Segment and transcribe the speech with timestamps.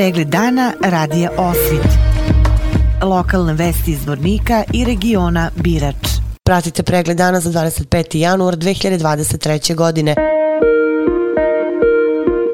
[0.00, 1.92] Pregled dana radija Osvit.
[3.02, 6.08] Lokalne vesti iz Vornika i regiona Birač.
[6.44, 8.16] Pratite pregled dana za 25.
[8.16, 9.74] januar 2023.
[9.74, 10.29] godine.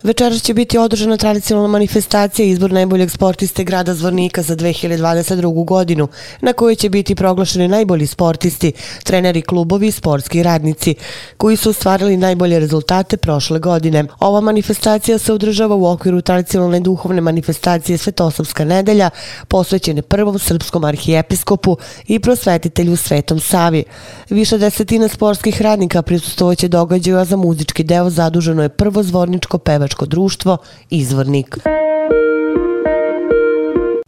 [0.06, 5.64] Večeras će biti održana tradicionalna manifestacija izbor najboljeg sportiste grada Zvornika za 2022.
[5.64, 6.08] godinu,
[6.40, 8.72] na kojoj će biti proglašeni najbolji sportisti,
[9.04, 10.94] treneri klubovi i sportski radnici,
[11.36, 14.04] koji su ostvarili najbolje rezultate prošle godine.
[14.20, 19.10] Ova manifestacija se održava u okviru tradicionalne duhovne manifestacije Svetosavska nedelja,
[19.48, 21.76] posvećene prvom srpskom arhijepiskopu
[22.06, 23.84] i prosvetitelju Svetom Savi.
[24.30, 29.95] Više desetina sportskih radnika prisustovaće događaju, a za muzički deo zaduženo je prvo zvorničko pevačko
[30.04, 30.56] društvo
[30.90, 31.58] Izvornik.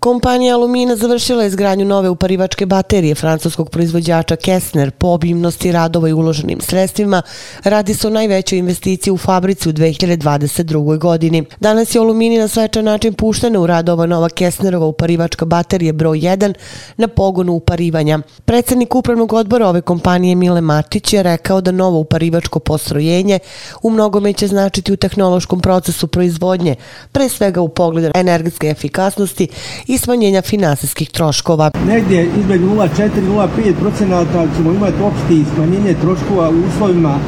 [0.00, 6.60] Kompanija Alumina završila izgradnju nove uparivačke baterije francuskog proizvođača Kessner po obimnosti radova i uloženim
[6.60, 7.22] sredstvima.
[7.64, 10.98] Radi se o najvećoj investiciji u fabrici u 2022.
[10.98, 11.44] godini.
[11.60, 16.54] Danas je Alumini na svečan način puštena u radova nova Kessnerova uparivačka baterija broj 1
[16.96, 18.18] na pogonu uparivanja.
[18.44, 23.38] Predsednik upravnog odbora ove kompanije Mile Matić je rekao da novo uparivačko postrojenje
[23.82, 26.74] u mnogome će značiti u tehnološkom procesu proizvodnje,
[27.12, 29.48] pre svega u pogledu energetske efikasnosti
[29.88, 31.70] i smanjenja finansijskih troškova.
[31.86, 37.18] Negdje između 0,4 i 0,5 procenata ćemo imati opšti smanjenje troškova u uslovima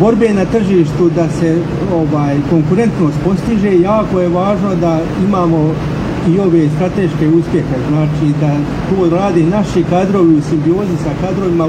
[0.00, 1.58] borbe na tržištu da se
[1.94, 3.80] ovaj konkurentnost postiže.
[3.80, 5.74] Jako je važno da imamo
[6.28, 8.50] i ove strateške uspjehe, znači da
[8.90, 11.68] to radi naši kadrovi u simbiozi sa kadrovima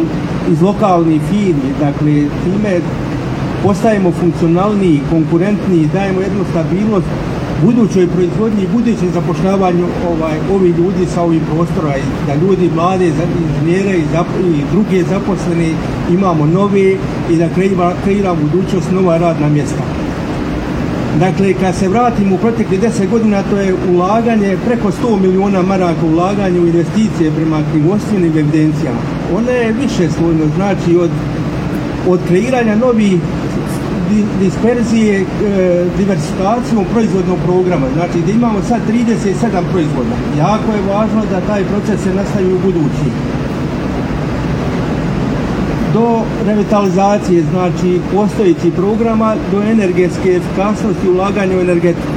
[0.51, 2.13] iz lokalnih firmi, dakle
[2.43, 2.79] time
[3.63, 7.07] postajemo funkcionalniji, konkurentniji, dajemo jednu stabilnost
[7.63, 13.05] budućoj proizvodnji i budućem zapošljavanju ovaj, ovih ljudi sa ovih prostora i da ljudi mlade
[13.05, 15.69] inženjere i, zap, i druge zaposlene
[16.11, 16.95] imamo nove
[17.31, 19.83] i da kreira, kreira budućnost nova radna mjesta.
[21.19, 26.05] Dakle, kad se vratimo u protekli 10 godina, to je ulaganje preko 100 miliona maraka
[26.05, 28.99] ulaganje u investicije prema knjigostvenim evidencijama.
[29.37, 31.09] Ona je više slojno, znači od,
[32.07, 33.19] od kreiranja novih
[34.39, 35.25] disperzije, e,
[35.97, 37.87] diversifikacijom proizvodnog programa.
[37.93, 40.15] Znači da imamo sad 37 proizvoda.
[40.37, 43.07] Jako je važno da taj proces se nastavi u budući.
[45.93, 52.13] Do revitalizacije, znači postojići programa, do energetske efikasnosti ulaganja u energetiku.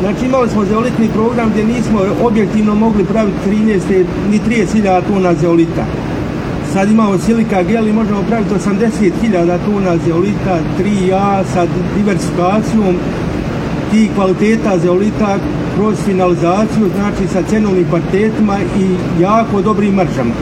[0.00, 5.84] Znači imali smo zeolitni program gdje nismo objektivno mogli praviti 13, ni 30.000 tona zeolita
[6.72, 12.96] sad imamo silika gel i možemo praviti 80.000 tona zeolita 3A sa diversifikacijom
[13.90, 15.38] tih kvaliteta zeolita
[15.76, 20.34] kroz finalizaciju, znači sa cenovnim partetima i jako dobrim maržama.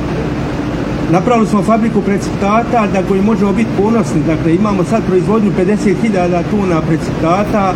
[1.12, 6.80] Napravili smo fabriku precipitata da koji možemo biti ponosni, dakle imamo sad proizvodnju 50.000 tona
[6.80, 7.74] precipitata,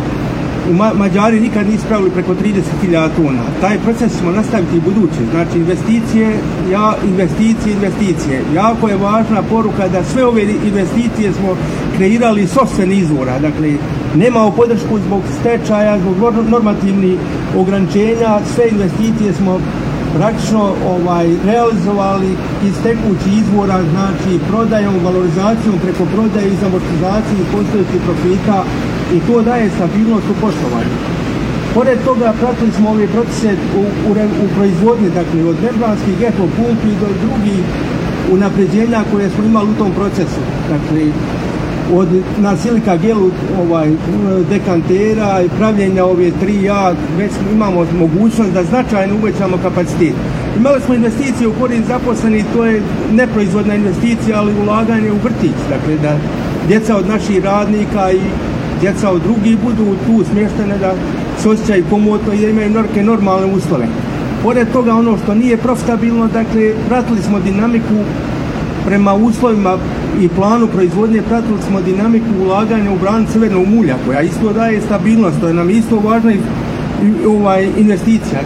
[0.69, 3.41] u Ma Mađari nikad nisu pravili preko 30.000 tona.
[3.61, 5.21] Taj proces ćemo nastaviti i buduće.
[5.31, 6.39] Znači investicije,
[6.71, 8.41] ja, investicije, investicije.
[8.55, 11.55] Jako je važna poruka da sve ove investicije smo
[11.97, 13.39] kreirali sobstveni izvora.
[13.39, 13.73] Dakle,
[14.15, 16.15] nemao podršku zbog stečaja, zbog
[16.49, 17.17] normativnih
[17.57, 18.39] ograničenja.
[18.55, 19.59] Sve investicije smo
[20.17, 22.29] praktično ovaj, realizovali
[22.67, 28.63] iz tekućih izvora, znači prodajom, valorizacijom preko prodaje i zamortizacijom postojećih profita
[29.15, 30.95] i to daje stabilnost u poštovanju.
[31.73, 34.11] Pored toga pratili smo ove procese u, u,
[34.43, 37.63] u proizvodnji, dakle od membranskih gepo pumpi do drugih
[38.31, 40.41] unapređenja koje smo imali u tom procesu.
[40.69, 41.01] Dakle,
[41.93, 42.07] od
[42.39, 43.91] na silika gelu ovaj,
[44.49, 50.13] dekantera i pravljenja ove 3A, već imamo mogućnost da značajno uvećamo kapacitet.
[50.57, 55.97] Imali smo investicije u korist zaposleni, to je neproizvodna investicija, ali ulaganje u vrtić, dakle
[56.01, 56.17] da
[56.67, 58.19] djeca od naših radnika i
[58.81, 60.93] djeca od drugih budu tu smještene da
[61.39, 63.87] se osjećaju komotno i da imaju neke normalne uslove.
[64.43, 68.03] Pored toga ono što nije profitabilno, dakle, pratili smo dinamiku
[68.85, 69.77] prema uslovima
[70.21, 75.39] i planu proizvodnje, pratili smo dinamiku ulaganja u bran crvenog mulja, koja isto daje stabilnost,
[75.39, 76.31] to je nam isto važna
[77.27, 78.41] ovaj, investicija,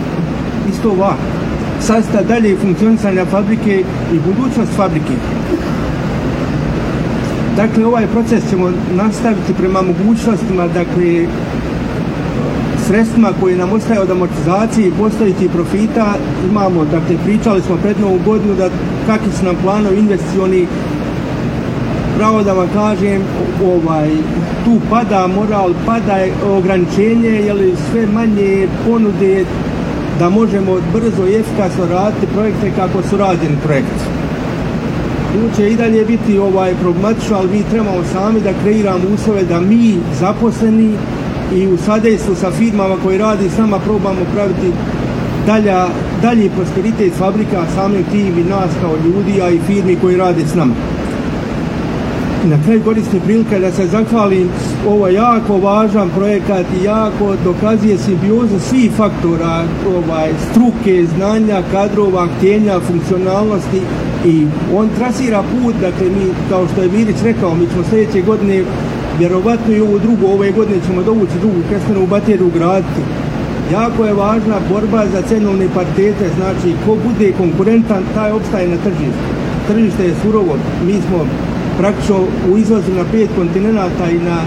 [0.70, 1.46] isto važno.
[1.80, 3.84] Sasta dalje funkcionisanja fabrike
[4.14, 5.14] i budućnost fabrike.
[7.56, 11.28] Dakle, ovaj proces ćemo nastaviti prema mogućnostima, dakle,
[12.88, 16.14] sredstvima koje nam ostaje od amortizacije i postaviti profita.
[16.50, 18.70] Imamo, dakle, pričali smo pred novu godinu da
[19.08, 20.68] kakvi su nam planovi investicioni
[22.18, 23.22] pravo da vam kažem,
[23.66, 24.10] ovaj,
[24.66, 29.46] tu pada moral, pada ograničenje, jer sve manje ponude
[30.20, 34.15] da možemo brzo i efikasno raditi projekte kako su rađeni projekti
[35.36, 39.60] tu će i dalje biti ovaj problematično, ali mi trebamo sami da kreiramo uslove da
[39.60, 40.94] mi zaposleni
[41.56, 44.72] i u sadejstvu sa firmama koji radi s nama probamo praviti
[45.46, 45.88] dalja,
[46.22, 50.56] dalji prosperitet fabrika, samim tim i nas kao ljudi, a i firmi koji rade s
[50.56, 50.74] nama.
[52.46, 54.50] Na kraju koristim prilika da se zahvalim
[54.88, 59.64] ovo jako važan projekat i jako dokazuje simbiozu svih faktora
[59.98, 63.82] ovaj, struke, znanja, kadrova, htjenja, funkcionalnosti
[64.26, 68.64] i on trasira put, dakle mi, kao što je Virić rekao, mi ćemo sljedeće godine
[69.20, 73.02] vjerovatno i ovo drugo, ove godine ćemo dovući drugu kestenu bateriju graditi.
[73.74, 79.26] Jako je važna borba za cenovne partete, znači ko bude konkurentan, taj opstaje na tržištu.
[79.68, 81.28] Tržište je surovo, mi smo
[81.80, 82.16] praktično
[82.52, 84.38] u izlazu na pet kontinenta i na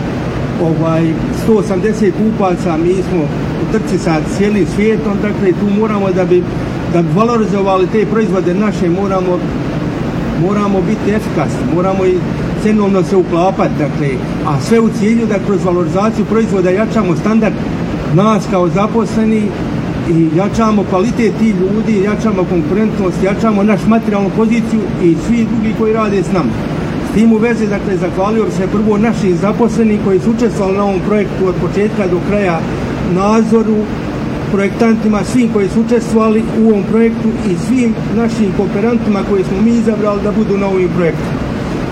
[0.62, 1.02] ovaj
[1.48, 3.22] 180 kupaca, mi smo
[3.62, 6.42] u trci sa cijelim svijetom, dakle tu moramo da bi
[6.93, 9.38] da bi valorizovali te proizvode naše, moramo
[10.46, 12.14] moramo biti efikasni, moramo i
[12.62, 14.08] cenovno se uklapati, dakle,
[14.46, 17.55] a sve u cilju da kroz valorizaciju proizvoda jačamo standard
[18.14, 19.43] nas kao zaposleni
[20.11, 25.93] i jačamo kvalitet tih ljudi, jačamo konkurentnost, jačamo naš materijalnu poziciju i svi drugi koji
[25.93, 26.50] rade s nama.
[27.11, 31.00] S tim u vezi, dakle, zahvalio se prvo naši zaposleni koji su učestvali na ovom
[31.08, 32.61] projektu od početka do kraja
[33.14, 33.76] nadzoru,
[34.53, 39.71] projektantima, svim koji su učestvovali u ovom projektu i svim našim kooperantima koji smo mi
[39.71, 41.29] izabrali da budu na ovim projektu.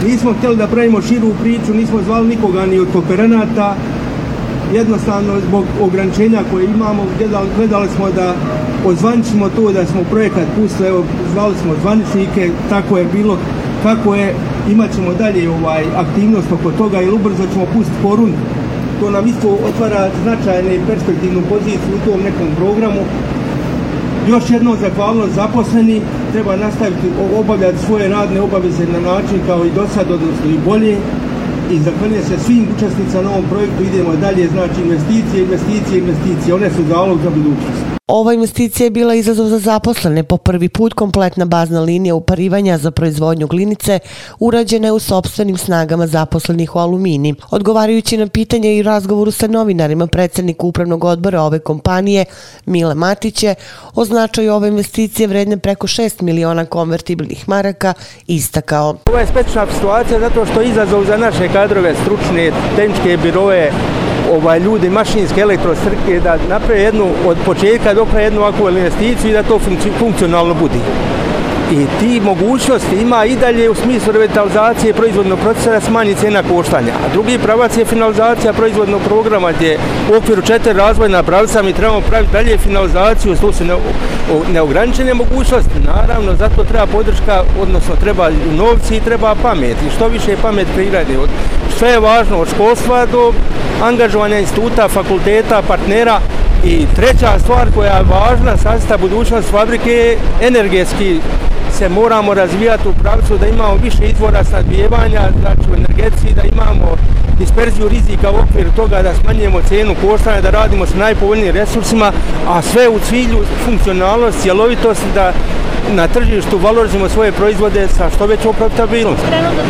[0.07, 3.77] Nismo htjeli da pravimo širu priču, nismo zvali nikoga ni od kooperanata,
[4.75, 8.35] jednostavno zbog ograničenja koje imamo, gledali, gledali smo da
[8.87, 13.39] ozvaničimo to da smo projekat pustili, evo, zvali smo zvaničnike, tako je bilo,
[13.83, 14.35] kako je,
[14.71, 18.33] imat ćemo dalje ovaj, aktivnost oko toga i ubrzo ćemo pustiti porun
[19.01, 23.03] to nam isto otvara značajne perspektivnu poziciju u tom nekom programu.
[24.29, 26.01] Još jedno zahvalnost zaposleni,
[26.33, 27.09] treba nastaviti
[27.39, 30.97] obavljati svoje radne obaveze na način kao i do sad, odnosno i bolje.
[31.71, 36.71] I zahvaljujem se svim učesnicama na ovom projektu, idemo dalje, znači investicije, investicije, investicije, one
[36.71, 37.86] su zalog za budućnost.
[38.09, 40.23] Ova investicija je bila izazov za zaposlene.
[40.23, 43.99] Po prvi put kompletna bazna linija uparivanja za proizvodnju glinice
[44.41, 47.35] urađena je u sobstvenim snagama zaposlenih u alumini.
[47.51, 52.25] Odgovarajući na pitanje i razgovoru sa novinarima, predsjednik upravnog odbora ove kompanije,
[52.67, 53.55] Mile Matić je
[53.95, 57.95] označaju ove investicije vredne preko 6 miliona konvertibilnih maraka
[58.27, 58.97] istakao.
[59.07, 63.73] Ovo je specična situacija zato što izazov za naše kadrove, stručne, tehničke biroje,
[64.33, 69.33] ovaj ljudi mašinske elektrostrke da naprave jednu od početka do kraja jednu ovakvu investiciju i
[69.33, 69.61] da to
[69.99, 70.79] funkcionalno budi.
[71.73, 76.93] I ti mogućnosti ima i dalje u smislu revitalizacije proizvodnog procesa smanji cena koštanja.
[76.93, 79.79] A drugi pravac je finalizacija proizvodnog programa gdje
[80.13, 83.65] u okviru četiri razvojna pravca mi trebamo praviti dalje finalizaciju, to su
[84.53, 85.81] neograničene mogućnosti.
[85.87, 89.77] Naravno, zato treba podrška, odnosno treba novci i treba pamet.
[89.87, 91.15] I što više je pamet prirade.
[91.79, 93.33] Sve je važno od školstva do
[93.83, 96.21] angažovanja instituta, fakulteta, partnera
[96.65, 101.21] i treća stvar koja je važna, sastav budućnost fabrike je energetski
[101.79, 106.97] se moramo razvijati u pravcu da imamo više izvora snadbijevanja, znači u energetici, da imamo
[107.39, 112.13] disperziju rizika u okviru toga da smanjujemo cenu koštanja, da radimo sa najpovoljnijim resursima,
[112.49, 115.33] a sve u cilju funkcionalnosti, cjelovitosti, da
[115.95, 119.27] na tržištu valorizimo svoje proizvode sa što većom profitabilnosti.
[119.27, 119.67] Trenutno 37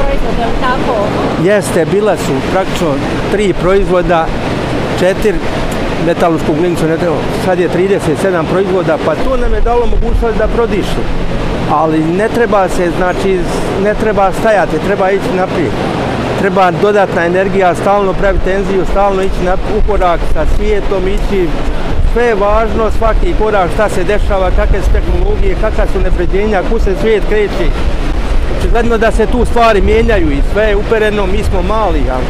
[0.00, 0.94] proizvoda, je li tako?
[1.44, 2.88] Jeste, bila su praktično
[3.32, 4.26] tri proizvoda,
[5.00, 5.34] četiri
[6.06, 6.84] metalušku glinicu,
[7.44, 11.02] sad je 37 proizvoda, pa to nam je dalo mogućnost da prodišu.
[11.72, 13.40] Ali ne treba se, znači,
[13.84, 15.72] ne treba stajati, treba ići naprijed.
[16.40, 21.48] Treba dodatna energija, stalno praviti tenziju, stalno ići na ukorak sa svijetom, ići
[22.12, 26.78] sve je važno, svaki korak, šta se dešava, kakve su tehnologije, kakva su nepređenja, kako
[26.78, 27.66] se svijet kreće,
[28.58, 32.24] Očigledno da se tu stvari mijenjaju i sve je upereno, mi smo mali, ali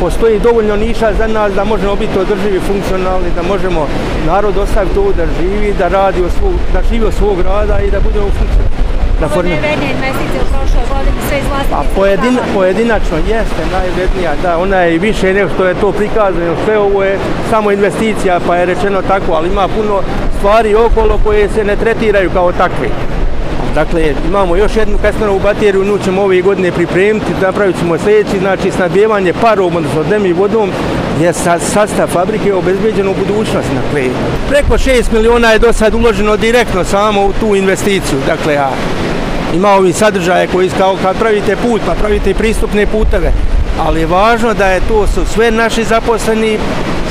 [0.00, 3.86] postoji dovoljno niša za nas da možemo biti održivi, funkcionalni, da možemo
[4.26, 7.90] narod ostaviti tu da živi, da radi od svog, da živi od svog rada i
[7.90, 8.80] da budemo funkcionalni.
[9.20, 13.62] Da Ovo je najvrednija investicija u prošloj godini, sve iz vlastnih pa, pojedin, Pojedinačno jeste
[13.72, 17.18] najvrednija, da, ona je i više nego što je to prikazano, sve ovo je
[17.50, 20.02] samo investicija, pa je rečeno tako, ali ima puno
[20.38, 22.88] stvari okolo koje se ne tretiraju kao takve.
[23.74, 28.70] Dakle, imamo još jednu kasnanovu bateriju, nju ćemo ove godine pripremiti, napravit ćemo sljedeći, znači
[28.70, 30.70] snadbijevanje parom, odnosno demi vodom,
[31.20, 33.68] je sa, sastav fabrike obezbeđen u budućnost.
[33.74, 34.02] Dakle,
[34.48, 38.18] preko 6 miliona je do sad uloženo direktno samo u tu investiciju.
[38.26, 38.70] Dakle, a,
[39.54, 43.32] ima ovi sadržaje koji kao kad pravite put, pa pravite pristupne puteve,
[43.78, 46.58] ali je važno da je to su sve naši zaposleni,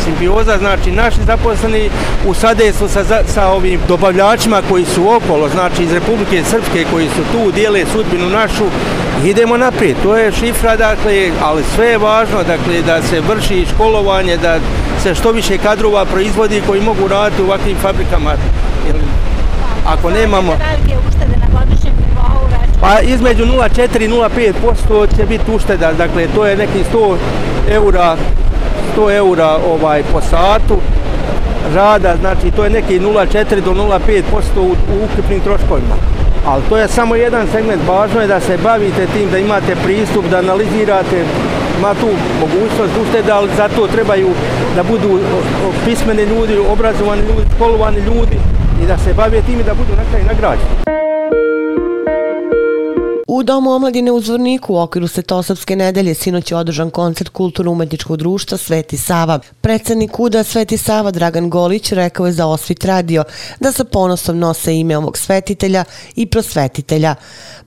[0.04, 1.90] simbioza, znači naši zaposleni
[2.28, 7.24] u sadesu sa, sa ovim dobavljačima koji su okolo, znači iz Republike Srpske koji su
[7.32, 8.66] tu, dijele sudbinu našu,
[9.26, 9.96] idemo naprijed.
[10.04, 14.60] To je šifra, dakle, ali sve je važno, dakle, da se vrši školovanje, da
[15.04, 18.32] se što više kadrova proizvodi koji mogu raditi u ovakvim fabrikama.
[18.88, 18.96] Jer,
[19.86, 20.58] ako nemamo...
[22.82, 27.18] Pa između 0,4 i 0,5% će biti ušteda, dakle to je neki 100
[27.72, 28.16] eura,
[28.96, 30.78] 100 eura ovaj, po satu
[31.76, 34.22] rada, znači to je neki 0,4 do 0,5%
[34.58, 35.96] u, u ukupnim troškovima.
[36.46, 40.26] Ali to je samo jedan segment, važno je da se bavite tim, da imate pristup,
[40.32, 41.24] da analizirate,
[41.80, 42.08] ima tu
[42.40, 44.30] mogućnost ušteda, ali zato trebaju
[44.76, 45.20] da budu
[45.86, 48.38] pismeni ljudi, obrazovani ljudi, školovani ljudi
[48.84, 50.99] i da se bave tim i da budu na kraju nagrađeni.
[53.40, 58.58] U Domu omladine u Zvorniku u okviru Svetosavske nedelje sinoć je održan koncert Kulturno-umetničkog društva
[58.58, 59.40] Sveti Sava.
[59.62, 63.24] Predsednik UDA Sveti Sava Dragan Golić rekao je za Osvit radio
[63.60, 65.84] da sa ponosom nose ime ovog svetitelja
[66.16, 67.16] i prosvetitelja.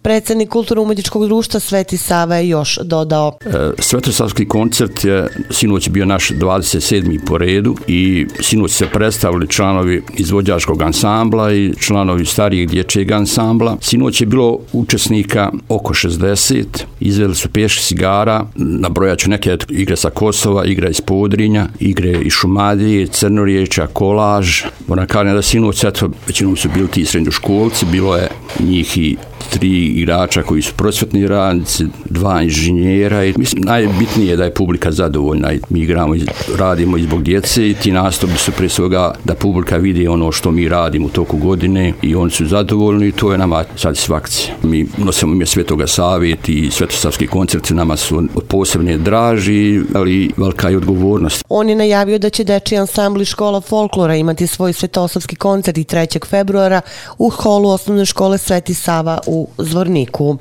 [0.03, 3.39] Predsednik Kulturno-umetničkog društva Sveti Sava je još dodao.
[3.47, 7.27] E, Svetosavski koncert je sinoć bio naš 27.
[7.27, 13.77] po redu i sinoć se predstavili članovi izvođačkog ansambla i članovi starijeg dječjeg ansambla.
[13.81, 16.65] Sinoć je bilo učesnika oko 60,
[17.01, 22.33] izveli su pješke sigara, na nabrojaću neke igre sa Kosova, igra iz Podrinja, igre iz
[22.33, 24.63] Šumadije, Crnorijeća, Kolaž.
[24.89, 28.29] Moram kažem da sinoć, eto, većinom su bili ti srednjoškolci, bilo je
[28.61, 29.17] njih i
[29.51, 34.93] tri igrača koji su prosvetni radnici, dva inženjera i mislim najbitnije je da je publika
[34.93, 36.15] zadovoljna i mi igramo,
[36.59, 40.51] radimo i zbog djece i ti nastupi su prije svega da publika vidi ono što
[40.51, 44.55] mi radimo u toku godine i oni su zadovoljni i to je nama satisfakcija.
[44.63, 50.77] Mi nosimo ime Svetoga Savjet i Svetosavski koncerti nama su posebne draži, ali velika je
[50.77, 51.45] odgovornost.
[51.49, 56.27] On je najavio da će Deči ansambli škola folklora imati svoj Svetosavski koncert i 3.
[56.27, 56.81] februara
[57.19, 60.39] u holu osnovne škole Sveti Sava u Zvorniku.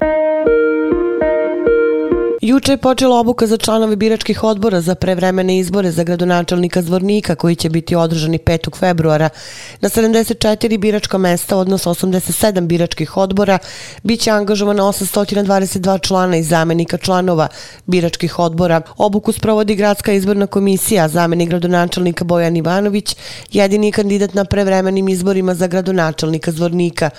[2.41, 7.55] Juče je počela obuka za članove biračkih odbora za prevremene izbore za gradonačelnika Zvornika koji
[7.55, 8.77] će biti održani 5.
[8.79, 9.29] februara.
[9.81, 13.57] Na 74 biračka mesta, odnosno 87 biračkih odbora,
[14.03, 17.47] bit će angažovano 822 člana i zamenika članova
[17.85, 18.81] biračkih odbora.
[18.97, 23.15] Obuku sprovodi gradska izborna komisija, zamenik gradonačelnika Bojan Ivanović,
[23.51, 27.09] jedini kandidat na prevremenim izborima za gradonačelnika Zvornika.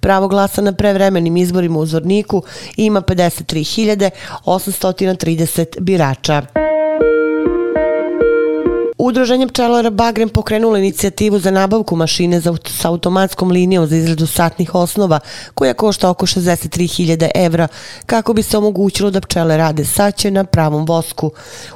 [0.00, 2.42] Pravo glasa na prevremenim izborima u Zvorniku
[2.76, 6.42] ima 53.800 830 birača.
[9.04, 14.74] Udruženje pčelara Bagrem pokrenulo inicijativu za nabavku mašine za, sa automatskom linijom za izradu satnih
[14.74, 15.20] osnova,
[15.54, 17.68] koja košta oko 63.000 evra,
[18.06, 21.30] kako bi se omogućilo da pčele rade saće na pravom vosku.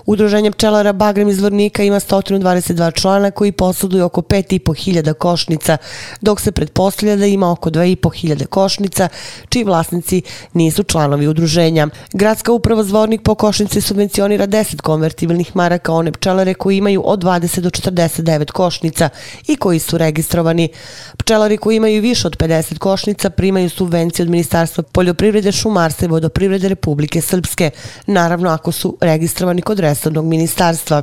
[0.07, 5.77] Udruženje pčelara Bagrem iz Vornika ima 122 člana koji posluduju oko 5.500 košnica,
[6.21, 9.09] dok se pretpostavlja da ima oko 2.500 košnica,
[9.49, 11.89] čiji vlasnici nisu članovi udruženja.
[12.13, 17.61] Gradska uprava Zvornik po košnici subvencionira 10 konvertibilnih maraka one pčelare koji imaju od 20
[17.61, 19.09] do 49 košnica
[19.47, 20.69] i koji su registrovani.
[21.17, 26.69] Pčelari koji imaju više od 50 košnica primaju subvencije od Ministarstva poljoprivrede, šumarstva i vodoprivrede
[26.69, 27.71] Republike Srpske,
[28.07, 31.03] naravno ako su registrovani kod resornog ministarstva.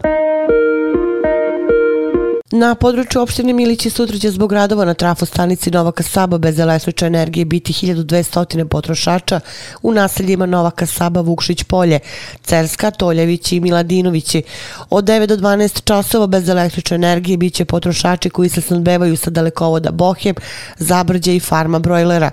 [2.56, 7.46] Na području opštine Milići sutra će zbog radova na trafostanici Nova Kasaba bez električne energije
[7.46, 9.40] biti 1200 potrošača
[9.82, 12.00] u naseljima Nova Kasaba, Vukšić polje,
[12.44, 14.44] Cerska, Toljevići i Miladinovići.
[14.90, 19.30] Od 9 do 12 časova bez električne energije bit će potrošači koji se snadbevaju sa
[19.30, 20.36] dalekovoda Bohem,
[20.78, 22.32] Zabrđe i farma brojlera.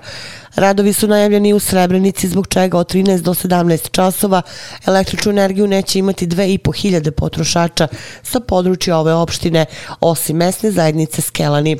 [0.55, 4.41] Radovi su najavljeni u Srebrenici zbog čega od 13 do 17 časova
[4.85, 7.87] električnu energiju neće imati 2500 potrošača
[8.23, 9.65] sa područja ove opštine,
[10.11, 11.77] osim mesne zajednice Skelani.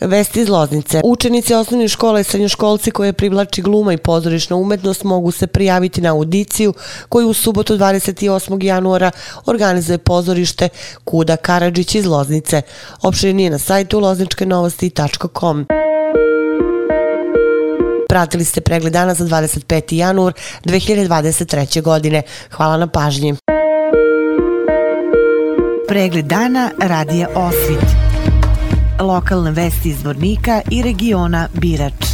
[0.00, 1.00] Vesti iz Loznice.
[1.04, 6.10] Učenici osnovne škole i srednjoškolci koje privlači gluma i pozorišna umetnost mogu se prijaviti na
[6.10, 6.74] audiciju
[7.08, 8.64] koju u subotu 28.
[8.64, 9.10] januara
[9.46, 10.68] organizuje pozorište
[11.04, 12.62] Kuda Karadžić iz Loznice.
[13.02, 15.66] Opštenije na sajtu lozničkenovosti.com.
[18.08, 19.94] Pratili ste pregled dana za 25.
[19.94, 20.32] januar
[20.64, 21.82] 2023.
[21.82, 22.22] godine.
[22.50, 23.34] Hvala na pažnji.
[25.88, 27.84] Pregled dana radija Osvit.
[29.00, 32.13] Lokalne vesti iz Vornika i regiona Birač.